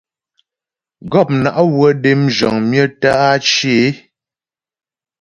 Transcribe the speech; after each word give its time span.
Gɔpna' 1.11 1.65
wə́ 1.75 1.91
dé 2.01 2.09
yə 2.15 2.19
mzhəŋ 2.23 2.55
myə 2.69 2.83
tə́ 3.01 3.13
á 3.27 3.31
cyə 3.47 3.73
é. 3.85 3.89